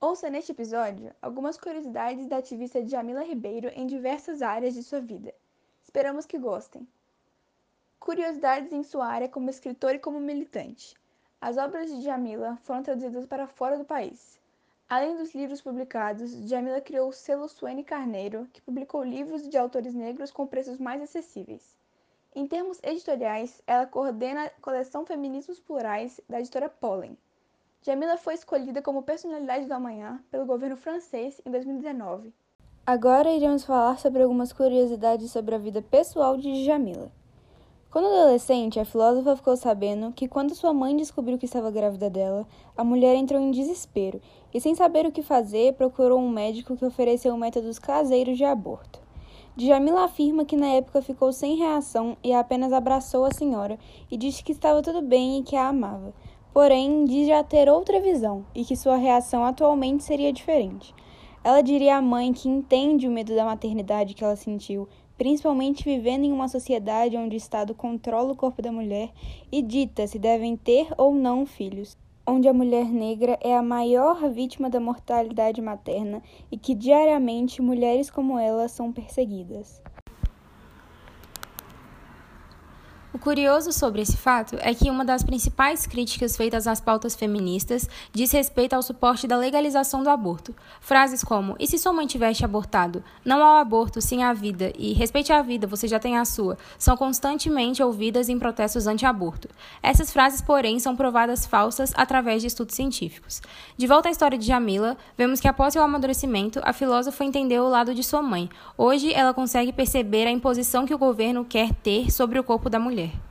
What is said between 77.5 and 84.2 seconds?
mulheres como ela são perseguidas. O curioso sobre esse